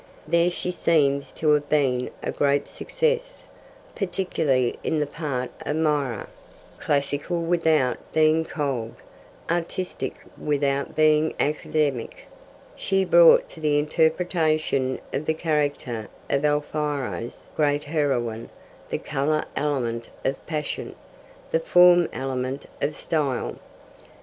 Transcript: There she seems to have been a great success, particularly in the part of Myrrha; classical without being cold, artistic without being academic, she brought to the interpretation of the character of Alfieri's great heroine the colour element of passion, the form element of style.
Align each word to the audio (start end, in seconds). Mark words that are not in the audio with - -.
There 0.27 0.49
she 0.49 0.71
seems 0.71 1.31
to 1.33 1.51
have 1.51 1.69
been 1.69 2.09
a 2.23 2.31
great 2.31 2.67
success, 2.67 3.43
particularly 3.93 4.79
in 4.83 4.97
the 4.99 5.05
part 5.05 5.51
of 5.63 5.75
Myrrha; 5.75 6.27
classical 6.79 7.39
without 7.43 7.99
being 8.11 8.43
cold, 8.43 8.95
artistic 9.47 10.15
without 10.39 10.95
being 10.95 11.35
academic, 11.39 12.25
she 12.75 13.05
brought 13.05 13.47
to 13.49 13.59
the 13.61 13.77
interpretation 13.77 14.99
of 15.13 15.27
the 15.27 15.35
character 15.35 16.07
of 16.31 16.43
Alfieri's 16.45 17.41
great 17.55 17.83
heroine 17.83 18.49
the 18.89 18.97
colour 18.97 19.45
element 19.55 20.09
of 20.25 20.43
passion, 20.47 20.95
the 21.51 21.59
form 21.59 22.09
element 22.11 22.65
of 22.81 22.97
style. 22.97 23.57